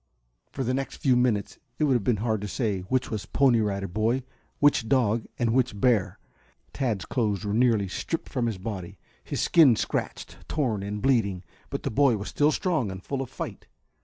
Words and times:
For 0.51 0.63
the 0.63 0.73
next 0.73 0.97
few 0.97 1.15
minutes 1.15 1.59
it 1.77 1.83
would 1.83 1.93
have 1.93 2.03
been 2.03 2.17
hard 2.25 2.41
to 2.41 2.47
say 2.47 2.79
which 2.79 3.11
was 3.11 3.27
Pony 3.27 3.59
Rider 3.59 3.87
Boy, 3.87 4.23
which 4.57 4.89
dog 4.89 5.27
and 5.37 5.53
which 5.53 5.79
bear. 5.79 6.17
Tad's 6.73 7.05
clothes 7.05 7.45
were 7.45 7.53
nearly 7.53 7.87
stripped 7.87 8.27
from 8.29 8.47
his 8.47 8.57
body, 8.57 8.97
his 9.23 9.41
skin 9.41 9.75
scratched, 9.75 10.37
torn 10.49 10.81
and 10.81 11.03
bleeding. 11.03 11.43
But 11.69 11.83
the 11.83 11.91
boy 11.91 12.17
was 12.17 12.29
still 12.29 12.51
strong 12.51 12.89
and 12.91 13.03
full 13.05 13.21
of 13.21 13.29
fight. 13.29 13.67